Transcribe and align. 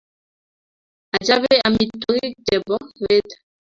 Achape 1.15 1.53
amitwokik 1.67 2.33
chepo 2.47 2.75
beet 3.01 3.29